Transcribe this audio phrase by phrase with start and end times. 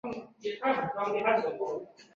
[0.03, 2.09] 现为乐金集团旗下的公司之一。